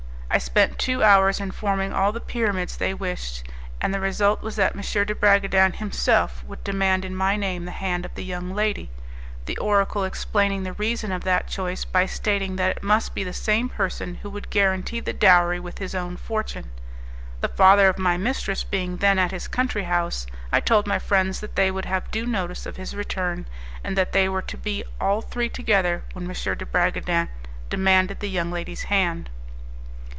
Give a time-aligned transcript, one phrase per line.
[0.33, 3.43] I spent two hours in forming all the pyramids they wished,
[3.81, 4.79] and the result was that M.
[4.79, 8.89] de Bragadin himself would demand in my name the hand of the young lady;
[9.45, 13.33] the oracle explaining the reason of that choice by stating that it must be the
[13.33, 16.71] same person who would guarantee the dowry with his own fortune.
[17.41, 21.41] The father of my mistress being then at his country house, I told my friends
[21.41, 23.47] that they would have due notice of his return,
[23.83, 26.31] and that they were to be all three together when M.
[26.31, 27.27] de Bragadin
[27.69, 29.29] demanded the young lady's hand.